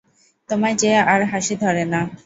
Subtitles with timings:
[0.49, 2.01] তোমার যে আর হাসি ধরে না।